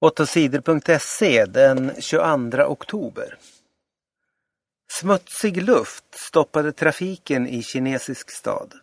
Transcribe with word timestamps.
8sidor.se 0.00 1.44
den 1.44 1.92
22 1.98 2.64
oktober. 2.64 3.38
Smutsig 4.92 5.62
luft 5.62 6.04
stoppade 6.14 6.72
trafiken 6.72 7.46
i 7.46 7.62
kinesisk 7.62 8.30
stad. 8.30 8.74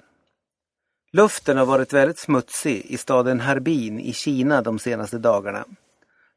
Luften 1.13 1.57
har 1.57 1.65
varit 1.65 1.93
väldigt 1.93 2.19
smutsig 2.19 2.85
i 2.85 2.97
staden 2.97 3.39
Harbin 3.39 3.99
i 3.99 4.13
Kina 4.13 4.61
de 4.61 4.79
senaste 4.79 5.17
dagarna. 5.17 5.65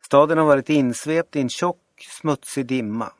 Staden 0.06 0.38
har 0.38 0.44
varit 0.44 0.70
insvept 0.70 1.36
i 1.36 1.40
en 1.40 1.48
tjock, 1.48 2.08
smutsig 2.20 2.66
dimma. 2.66 3.12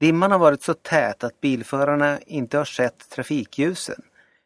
Dimman 0.00 0.32
har 0.32 0.38
varit 0.38 0.62
så 0.62 0.74
tät 0.74 1.24
att 1.24 1.40
bilförarna 1.40 2.18
inte 2.26 2.58
har 2.58 2.64
sett 2.64 3.10
trafikljusen. 3.10 4.02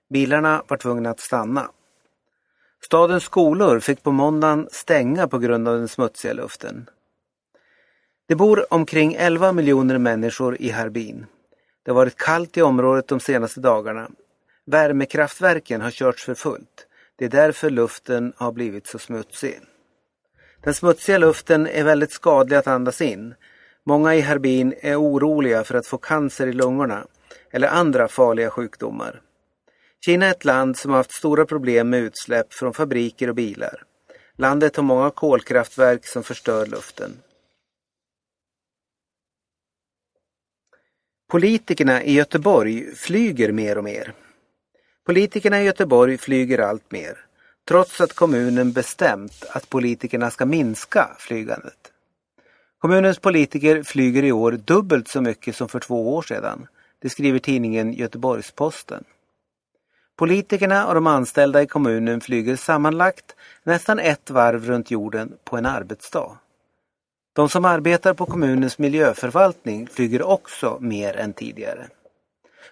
Bilarna 0.08 0.62
var 0.68 0.76
tvungna 0.76 1.10
att 1.10 1.20
stanna. 1.20 1.70
Stadens 2.84 3.24
skolor 3.24 3.80
fick 3.80 4.02
på 4.02 4.12
måndagen 4.12 4.68
stänga 4.72 5.28
på 5.28 5.38
grund 5.38 5.68
av 5.68 5.78
den 5.78 5.88
smutsiga 5.88 6.32
luften. 6.32 6.86
Det 8.28 8.34
bor 8.34 8.74
omkring 8.74 9.14
11 9.14 9.52
miljoner 9.52 9.98
människor 9.98 10.56
i 10.60 10.70
Harbin. 10.70 11.26
Det 11.84 11.90
har 11.90 11.96
varit 11.96 12.16
kallt 12.16 12.56
i 12.56 12.62
området 12.62 13.08
de 13.08 13.20
senaste 13.20 13.60
dagarna. 13.60 14.10
Värmekraftverken 14.66 15.80
har 15.80 15.90
körts 15.90 16.24
för 16.24 16.34
fullt. 16.34 16.86
Det 17.16 17.24
är 17.24 17.28
därför 17.28 17.70
luften 17.70 18.32
har 18.36 18.52
blivit 18.52 18.86
så 18.86 18.98
smutsig. 18.98 19.60
Den 20.62 20.74
smutsiga 20.74 21.18
luften 21.18 21.66
är 21.66 21.84
väldigt 21.84 22.12
skadlig 22.12 22.56
att 22.56 22.66
andas 22.66 23.00
in. 23.00 23.34
Många 23.84 24.14
i 24.14 24.20
Harbin 24.20 24.74
är 24.80 25.00
oroliga 25.00 25.64
för 25.64 25.74
att 25.74 25.86
få 25.86 25.98
cancer 25.98 26.46
i 26.46 26.52
lungorna 26.52 27.06
eller 27.50 27.68
andra 27.68 28.08
farliga 28.08 28.50
sjukdomar. 28.50 29.20
Kina 30.06 30.26
är 30.26 30.30
ett 30.30 30.44
land 30.44 30.76
som 30.76 30.90
har 30.90 30.98
haft 30.98 31.12
stora 31.12 31.46
problem 31.46 31.90
med 31.90 32.00
utsläpp 32.00 32.52
från 32.52 32.74
fabriker 32.74 33.28
och 33.28 33.34
bilar. 33.34 33.82
Landet 34.36 34.76
har 34.76 34.82
många 34.82 35.10
kolkraftverk 35.10 36.06
som 36.06 36.22
förstör 36.22 36.66
luften. 36.66 37.16
Politikerna 41.28 42.02
i 42.02 42.12
Göteborg 42.12 42.94
flyger 42.94 43.52
mer 43.52 43.78
och 43.78 43.84
mer. 43.84 44.12
Politikerna 45.06 45.62
i 45.62 45.64
Göteborg 45.64 46.18
flyger 46.18 46.58
allt 46.58 46.92
mer, 46.92 47.18
trots 47.68 48.00
att 48.00 48.12
kommunen 48.12 48.72
bestämt 48.72 49.44
att 49.50 49.70
politikerna 49.70 50.30
ska 50.30 50.46
minska 50.46 51.16
flygandet. 51.18 51.92
Kommunens 52.78 53.18
politiker 53.18 53.82
flyger 53.82 54.22
i 54.22 54.32
år 54.32 54.52
dubbelt 54.52 55.08
så 55.08 55.20
mycket 55.20 55.56
som 55.56 55.68
för 55.68 55.80
två 55.80 56.14
år 56.14 56.22
sedan. 56.22 56.66
Det 56.98 57.08
skriver 57.08 57.38
tidningen 57.38 57.92
Göteborgs-Posten. 57.92 59.04
Politikerna 60.16 60.86
och 60.86 60.94
de 60.94 61.06
anställda 61.06 61.62
i 61.62 61.66
kommunen 61.66 62.20
flyger 62.20 62.56
sammanlagt 62.56 63.36
nästan 63.62 63.98
ett 63.98 64.30
varv 64.30 64.64
runt 64.64 64.90
jorden 64.90 65.32
på 65.44 65.56
en 65.56 65.66
arbetsdag. 65.66 66.38
De 67.32 67.48
som 67.48 67.64
arbetar 67.64 68.14
på 68.14 68.26
kommunens 68.26 68.78
miljöförvaltning 68.78 69.86
flyger 69.86 70.22
också 70.22 70.78
mer 70.80 71.16
än 71.16 71.32
tidigare. 71.32 71.86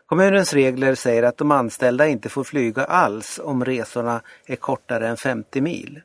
Kommunens 0.06 0.52
regler 0.52 0.94
säger 0.94 1.22
att 1.22 1.36
de 1.36 1.50
anställda 1.50 2.06
inte 2.06 2.28
får 2.28 2.44
flyga 2.44 2.84
alls 2.84 3.40
om 3.44 3.64
resorna 3.64 4.20
är 4.46 4.56
kortare 4.56 5.08
än 5.08 5.16
50 5.16 5.60
mil. 5.60 6.00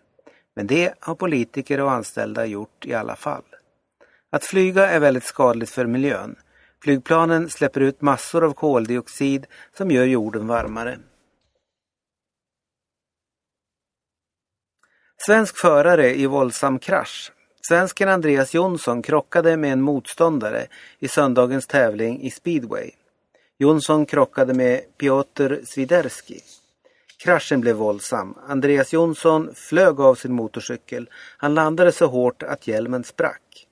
Men 0.56 0.68
det 0.68 0.94
har 1.00 1.16
politiker 1.16 1.82
och 1.82 1.92
anställda 1.92 2.46
gjort 2.46 2.86
i 2.86 2.94
alla 2.94 3.16
fall. 3.16 3.44
Att 4.32 4.46
flyga 4.46 4.90
är 4.90 5.00
väldigt 5.00 5.24
skadligt 5.24 5.72
för 5.72 5.86
miljön. 5.86 6.36
Flygplanen 6.84 7.50
släpper 7.50 7.82
ut 7.82 8.02
massor 8.02 8.44
av 8.44 8.54
koldioxid 8.54 9.46
som 9.78 9.92
gör 9.92 10.06
jorden 10.06 10.48
varmare. 10.48 10.98
Svensk 15.26 15.58
förare 15.58 16.16
i 16.16 16.26
våldsam 16.26 16.80
krasch. 16.80 17.32
Svensken 17.68 18.10
Andreas 18.10 18.54
Jonsson 18.54 19.02
krockade 19.02 19.58
med 19.58 19.74
en 19.74 19.82
motståndare 19.82 20.68
i 21.00 21.08
söndagens 21.08 21.68
tävling 21.68 22.22
i 22.22 22.32
speedway. 22.32 22.92
Jonsson 23.58 24.06
krockade 24.06 24.54
med 24.54 24.98
Piotr 24.98 25.56
Swiderski. 25.66 26.40
Kraschen 27.24 27.62
blev 27.62 27.76
våldsam. 27.76 28.36
Andreas 28.48 28.94
Jonsson 28.94 29.56
flög 29.56 30.00
av 30.00 30.16
sin 30.16 30.34
motorcykel. 30.34 31.10
Han 31.38 31.54
landade 31.54 31.92
så 31.92 32.06
hårt 32.06 32.44
att 32.44 32.68
hjälmen 32.68 33.04
sprack. 33.04 33.68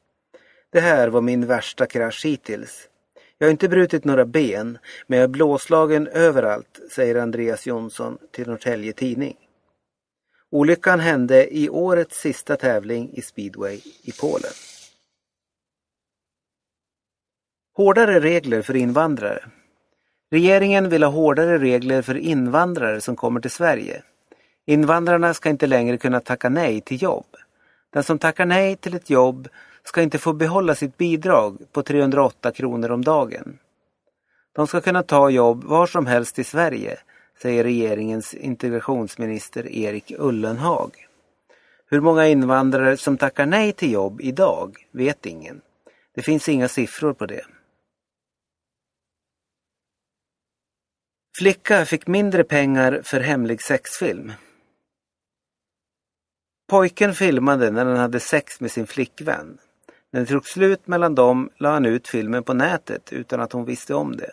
Det 0.72 0.80
här 0.80 1.08
var 1.08 1.22
min 1.22 1.48
värsta 1.48 1.86
krasch 1.86 2.26
hittills. 2.26 2.90
Jag 3.38 3.48
har 3.48 3.52
inte 3.52 3.70
brutit 3.70 4.06
några 4.06 4.26
ben, 4.26 4.78
men 5.08 5.20
jag 5.20 5.24
är 5.24 5.28
blåslagen 5.28 6.08
överallt, 6.08 6.80
säger 6.92 7.16
Andreas 7.16 7.68
Jonsson 7.68 8.18
till 8.32 8.48
Norrtälje 8.48 8.94
Tidning. 8.94 9.47
Olyckan 10.52 11.00
hände 11.00 11.56
i 11.58 11.70
årets 11.70 12.20
sista 12.20 12.56
tävling 12.56 13.10
i 13.14 13.22
speedway 13.22 13.82
i 14.04 14.12
Polen. 14.12 14.52
Hårdare 17.76 18.20
regler 18.20 18.62
för 18.62 18.76
invandrare. 18.76 19.46
Regeringen 20.32 20.90
vill 20.90 21.04
ha 21.04 21.10
hårdare 21.10 21.58
regler 21.58 22.02
för 22.02 22.18
invandrare 22.18 23.02
som 23.02 23.16
kommer 23.16 23.40
till 23.40 23.52
Sverige. 23.52 24.02
Invandrarna 24.66 25.34
ska 25.34 25.50
inte 25.50 25.68
längre 25.68 25.98
kunna 25.98 26.20
tacka 26.20 26.50
nej 26.50 26.82
till 26.82 27.02
jobb. 27.02 27.36
Den 27.94 28.04
som 28.04 28.20
tackar 28.20 28.46
nej 28.46 28.76
till 28.76 28.96
ett 28.96 29.10
jobb 29.10 29.48
ska 29.84 30.02
inte 30.02 30.18
få 30.18 30.34
behålla 30.34 30.76
sitt 30.76 30.98
bidrag 30.98 31.58
på 31.72 31.84
308 31.84 32.52
kronor 32.52 32.92
om 32.92 33.04
dagen. 33.04 33.58
De 34.56 34.68
ska 34.68 34.82
kunna 34.82 35.04
ta 35.04 35.30
jobb 35.30 35.64
var 35.64 35.88
som 35.88 36.06
helst 36.06 36.40
i 36.40 36.44
Sverige 36.44 36.98
säger 37.42 37.64
regeringens 37.64 38.34
integrationsminister 38.34 39.68
Erik 39.68 40.12
Ullenhag. 40.18 41.08
Hur 41.86 42.02
många 42.02 42.28
invandrare 42.28 42.98
som 42.98 43.18
tackar 43.18 43.46
nej 43.46 43.74
till 43.74 43.92
jobb 43.92 44.22
idag 44.22 44.78
vet 44.92 45.26
ingen. 45.26 45.62
Det 46.16 46.22
finns 46.22 46.50
inga 46.50 46.68
siffror 46.68 47.14
på 47.14 47.26
det. 47.26 47.46
Flicka 51.38 51.86
fick 51.86 52.08
mindre 52.08 52.44
pengar 52.44 53.02
för 53.04 53.20
hemlig 53.20 53.62
sexfilm. 53.62 54.34
Pojken 56.70 57.14
filmade 57.14 57.72
när 57.72 57.86
han 57.86 57.98
hade 57.98 58.20
sex 58.20 58.60
med 58.60 58.72
sin 58.72 58.88
flickvän. 58.88 59.58
När 60.12 60.20
det 60.20 60.26
tog 60.26 60.48
slut 60.48 60.88
mellan 60.88 61.16
dem 61.16 61.50
la 61.58 61.72
han 61.72 61.86
ut 61.86 62.08
filmen 62.08 62.44
på 62.44 62.54
nätet 62.54 63.14
utan 63.14 63.40
att 63.40 63.52
hon 63.52 63.66
visste 63.66 63.94
om 63.94 64.18
det. 64.18 64.32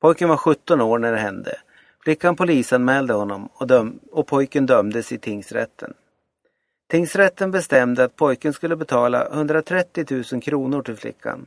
Pojken 0.00 0.28
var 0.28 0.36
17 0.36 0.80
år 0.80 0.98
när 0.98 1.12
det 1.12 1.18
hände 1.18 1.58
Flickan 2.04 2.36
polisanmälde 2.36 3.12
honom 3.12 3.48
och, 3.52 3.66
döm 3.66 4.00
och 4.10 4.26
pojken 4.26 4.66
dömdes 4.66 5.12
i 5.12 5.18
tingsrätten. 5.18 5.94
Tingsrätten 6.90 7.50
bestämde 7.50 8.04
att 8.04 8.16
pojken 8.16 8.52
skulle 8.52 8.76
betala 8.76 9.28
130 9.28 10.24
000 10.32 10.42
kronor 10.42 10.82
till 10.82 10.96
flickan 10.96 11.46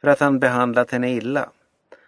för 0.00 0.08
att 0.08 0.20
han 0.20 0.38
behandlat 0.38 0.90
henne 0.90 1.12
illa. 1.12 1.48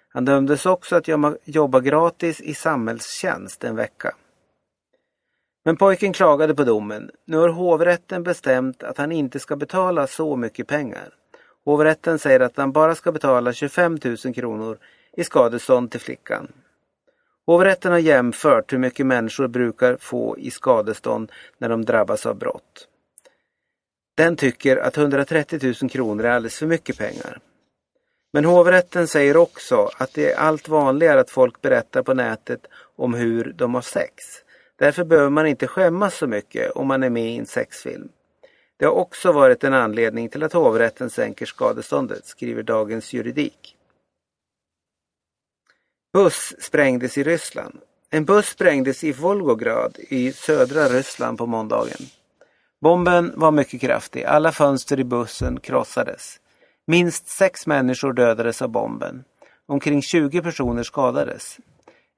Han 0.09 0.25
dömdes 0.25 0.67
också 0.67 0.97
att 0.97 1.09
jobba 1.45 1.81
gratis 1.81 2.41
i 2.41 2.55
samhällstjänst 2.55 3.65
en 3.65 3.77
vecka. 3.77 4.15
Men 5.65 5.77
pojken 5.77 6.13
klagade 6.13 6.55
på 6.55 6.65
domen. 6.65 7.11
Nu 7.25 7.37
har 7.37 7.49
hovrätten 7.49 8.23
bestämt 8.23 8.83
att 8.83 8.99
han 8.99 9.13
inte 9.13 9.39
ska 9.39 9.57
betala 9.57 10.07
så 10.07 10.37
mycket 10.37 10.67
pengar. 10.67 11.09
Hovrätten 11.65 12.19
säger 12.19 12.41
att 12.41 12.57
han 12.57 12.73
bara 12.73 12.95
ska 12.95 13.13
betala 13.13 13.53
25 13.53 13.99
000 14.05 14.35
kronor 14.35 14.79
i 15.17 15.25
skadestånd 15.25 15.91
till 15.91 16.01
flickan. 16.01 16.53
Hovrätten 17.47 17.93
har 17.93 17.99
jämfört 17.99 18.73
hur 18.73 18.79
mycket 18.79 19.07
människor 19.07 19.49
brukar 19.49 19.97
få 19.97 20.39
i 20.39 20.51
skadestånd 20.51 21.33
när 21.59 21.69
de 21.69 21.85
drabbas 21.85 22.27
av 22.27 22.37
brott. 22.37 22.89
Den 24.17 24.37
tycker 24.37 24.77
att 24.77 24.97
130 24.97 25.75
000 25.83 25.91
kronor 25.91 26.25
är 26.25 26.31
alldeles 26.31 26.59
för 26.59 26.67
mycket 26.67 26.99
pengar. 26.99 27.39
Men 28.33 28.45
hovrätten 28.45 29.09
säger 29.09 29.37
också 29.37 29.91
att 29.99 30.15
det 30.15 30.33
är 30.33 30.39
allt 30.39 30.69
vanligare 30.69 31.21
att 31.21 31.31
folk 31.31 31.63
berättar 31.63 32.03
på 32.03 32.15
nätet 32.15 32.67
om 32.97 33.15
hur 33.15 33.53
de 33.57 33.75
har 33.75 33.83
sex. 33.83 34.25
Därför 34.79 35.05
behöver 35.05 35.31
man 35.31 35.47
inte 35.47 35.67
skämmas 35.67 36.17
så 36.17 36.27
mycket 36.27 36.71
om 36.71 36.87
man 36.87 37.03
är 37.03 37.11
med 37.11 37.31
i 37.31 37.37
en 37.37 37.47
sexfilm. 37.47 38.09
Det 38.77 38.85
har 38.85 38.93
också 38.93 39.33
varit 39.33 39.65
en 39.65 39.75
anledning 39.75 40.29
till 40.29 40.43
att 40.43 40.53
hovrätten 40.53 41.11
sänker 41.11 41.47
skadeståndet, 41.47 42.27
skriver 42.27 42.63
Dagens 42.63 43.13
Juridik. 43.13 43.76
Buss 46.17 46.55
sprängdes 46.59 47.19
i 47.19 47.23
Ryssland. 47.23 47.79
En 48.11 48.25
buss 48.25 48.49
sprängdes 48.49 49.05
i 49.05 49.13
Volgograd 49.13 49.97
i 49.99 50.33
södra 50.33 50.89
Ryssland 50.89 51.39
på 51.39 51.47
måndagen. 51.47 51.99
Bomben 52.81 53.33
var 53.37 53.51
mycket 53.51 53.81
kraftig. 53.81 54.25
Alla 54.25 54.53
fönster 54.53 55.01
i 55.01 55.05
bussen 55.05 55.61
krossades. 55.61 56.37
Minst 56.87 57.29
sex 57.29 57.67
människor 57.67 58.13
dödades 58.13 58.63
av 58.63 58.69
bomben. 58.69 59.25
Omkring 59.67 60.03
20 60.03 60.43
personer 60.43 60.83
skadades. 60.83 61.59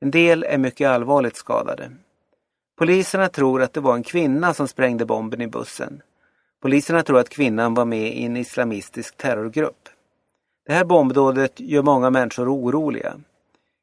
En 0.01 0.11
del 0.11 0.45
är 0.45 0.59
mycket 0.59 0.89
allvarligt 0.89 1.37
skadade. 1.37 1.91
Poliserna 2.79 3.29
tror 3.29 3.63
att 3.63 3.73
det 3.73 3.81
var 3.81 3.95
en 3.95 4.03
kvinna 4.03 4.55
som 4.55 4.69
sprängde 4.69 5.07
bomben 5.07 5.41
i 5.41 5.47
bussen. 5.47 6.03
Poliserna 6.63 7.03
tror 7.03 7.19
att 7.19 7.29
kvinnan 7.29 7.75
var 7.75 7.85
med 7.85 8.17
i 8.17 8.25
en 8.25 8.37
islamistisk 8.37 9.17
terrorgrupp. 9.17 9.89
Det 10.67 10.73
här 10.73 10.85
bombdådet 10.85 11.61
gör 11.61 11.83
många 11.83 12.11
människor 12.11 12.55
oroliga. 12.55 13.17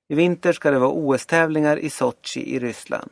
I 0.08 0.16
vinter 0.16 0.54
ska 0.54 0.72
det 0.72 0.80
vara 0.80 0.92
OS-tävlingar 0.92 1.78
i 1.78 1.90
Sochi 1.90 2.56
i 2.56 2.60
Ryssland. 2.60 3.12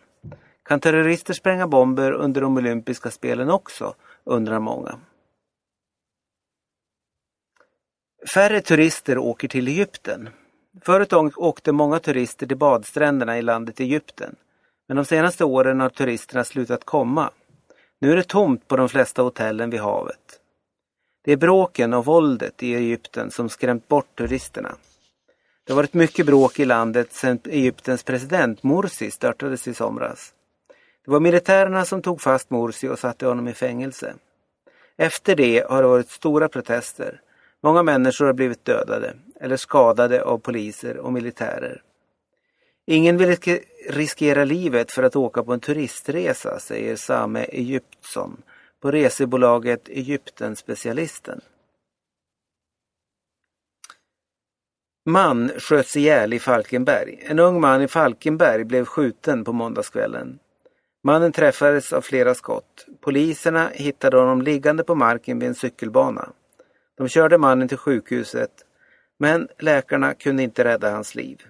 Kan 0.63 0.79
terrorister 0.79 1.33
spränga 1.33 1.67
bomber 1.67 2.11
under 2.11 2.41
de 2.41 2.57
olympiska 2.57 3.11
spelen 3.11 3.49
också? 3.49 3.95
undrar 4.23 4.59
många. 4.59 4.99
Färre 8.33 8.61
turister 8.61 9.17
åker 9.17 9.47
till 9.47 9.67
Egypten. 9.67 10.29
Förut 10.81 11.13
åkte 11.37 11.71
många 11.71 11.99
turister 11.99 12.47
till 12.47 12.57
badstränderna 12.57 13.37
i 13.37 13.41
landet 13.41 13.79
Egypten. 13.79 14.35
Men 14.87 14.97
de 14.97 15.05
senaste 15.05 15.45
åren 15.45 15.79
har 15.79 15.89
turisterna 15.89 16.43
slutat 16.43 16.83
komma. 16.83 17.31
Nu 17.99 18.11
är 18.11 18.15
det 18.15 18.23
tomt 18.23 18.67
på 18.67 18.77
de 18.77 18.89
flesta 18.89 19.21
hotellen 19.21 19.69
vid 19.69 19.79
havet. 19.79 20.39
Det 21.23 21.31
är 21.31 21.37
bråken 21.37 21.93
och 21.93 22.05
våldet 22.05 22.63
i 22.63 22.75
Egypten 22.75 23.31
som 23.31 23.49
skrämt 23.49 23.87
bort 23.87 24.15
turisterna. 24.17 24.75
Det 25.65 25.73
har 25.73 25.75
varit 25.75 25.93
mycket 25.93 26.25
bråk 26.25 26.59
i 26.59 26.65
landet 26.65 27.13
sedan 27.13 27.39
Egyptens 27.45 28.03
president 28.03 28.63
Morsi 28.63 29.11
störtades 29.11 29.67
i 29.67 29.73
somras. 29.73 30.33
Det 31.05 31.11
var 31.11 31.19
militärerna 31.19 31.85
som 31.85 32.01
tog 32.01 32.21
fast 32.21 32.49
Morsi 32.49 32.87
och 32.87 32.99
satte 32.99 33.25
honom 33.25 33.47
i 33.47 33.53
fängelse. 33.53 34.13
Efter 34.97 35.35
det 35.35 35.65
har 35.69 35.81
det 35.81 35.87
varit 35.87 36.09
stora 36.09 36.49
protester. 36.49 37.21
Många 37.63 37.83
människor 37.83 38.25
har 38.25 38.33
blivit 38.33 38.65
dödade 38.65 39.13
eller 39.41 39.57
skadade 39.57 40.23
av 40.23 40.37
poliser 40.37 40.97
och 40.97 41.13
militärer. 41.13 41.81
Ingen 42.85 43.17
vill 43.17 43.37
riskera 43.89 44.43
livet 44.43 44.91
för 44.91 45.03
att 45.03 45.15
åka 45.15 45.43
på 45.43 45.53
en 45.53 45.59
turistresa, 45.59 46.59
säger 46.59 46.95
Same 46.95 47.43
Egyptsson 47.43 48.41
på 48.81 48.91
resebolaget 48.91 49.89
Egypten 49.89 50.55
Man 55.05 55.51
sköts 55.57 55.95
ihjäl 55.95 56.33
i 56.33 56.39
Falkenberg. 56.39 57.19
En 57.21 57.39
ung 57.39 57.61
man 57.61 57.81
i 57.81 57.87
Falkenberg 57.87 58.63
blev 58.63 58.85
skjuten 58.85 59.43
på 59.43 59.53
måndagskvällen. 59.53 60.39
Mannen 61.03 61.31
träffades 61.31 61.93
av 61.93 62.01
flera 62.01 62.35
skott. 62.35 62.85
Poliserna 63.01 63.69
hittade 63.73 64.17
honom 64.17 64.41
liggande 64.41 64.83
på 64.83 64.95
marken 64.95 65.39
vid 65.39 65.49
en 65.49 65.55
cykelbana. 65.55 66.29
De 66.97 67.07
körde 67.07 67.37
mannen 67.37 67.67
till 67.67 67.77
sjukhuset 67.77 68.51
men 69.19 69.47
läkarna 69.59 70.13
kunde 70.13 70.43
inte 70.43 70.63
rädda 70.63 70.91
hans 70.91 71.15
liv. 71.15 71.41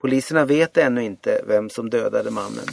Poliserna 0.00 0.44
vet 0.44 0.76
ännu 0.76 1.04
inte 1.04 1.42
vem 1.46 1.70
som 1.70 1.90
dödade 1.90 2.30
mannen. 2.30 2.66